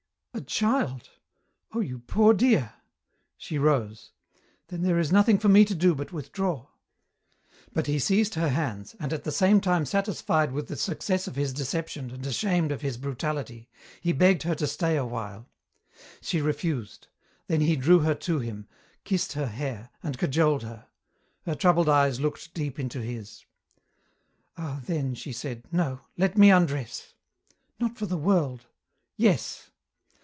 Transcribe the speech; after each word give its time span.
"A 0.33 0.41
child! 0.43 1.09
Oh, 1.73 1.81
you 1.81 1.99
poor 1.99 2.33
dear." 2.33 2.73
She 3.37 3.57
rose. 3.57 4.11
"Then 4.69 4.81
there 4.81 4.97
is 4.97 5.11
nothing 5.11 5.37
for 5.37 5.49
me 5.49 5.65
to 5.65 5.75
do 5.75 5.93
but 5.93 6.13
withdraw." 6.13 6.67
But 7.73 7.87
he 7.87 7.99
seized 7.99 8.35
her 8.35 8.47
hands, 8.49 8.95
and, 8.99 9.11
at 9.11 9.25
the 9.25 9.31
same 9.31 9.59
time 9.59 9.85
satisfied 9.85 10.53
with 10.53 10.67
the 10.67 10.77
success 10.77 11.27
of 11.27 11.35
his 11.35 11.51
deception 11.53 12.11
and 12.11 12.25
ashamed 12.25 12.71
of 12.71 12.79
his 12.79 12.95
brutality, 12.97 13.69
he 13.99 14.13
begged 14.13 14.43
her 14.43 14.55
to 14.55 14.67
stay 14.67 14.95
awhile. 14.95 15.49
She 16.21 16.41
refused. 16.41 17.09
Then 17.47 17.61
he 17.61 17.75
drew 17.75 17.99
her 17.99 18.15
to 18.15 18.39
him, 18.39 18.67
kissed 19.03 19.33
her 19.33 19.47
hair, 19.47 19.89
and 20.01 20.17
cajoled 20.17 20.63
her. 20.63 20.87
Her 21.45 21.55
troubled 21.55 21.89
eyes 21.89 22.21
looked 22.21 22.53
deep 22.53 22.79
into 22.79 23.01
his. 23.01 23.45
"Ah, 24.57 24.79
then!" 24.85 25.13
she 25.13 25.33
said. 25.33 25.65
"No, 25.73 26.01
let 26.17 26.37
me 26.37 26.49
undress." 26.51 27.13
"Not 27.79 27.97
for 27.97 28.05
the 28.05 28.17
world!" 28.17 28.65
"Yes!" 29.17 29.67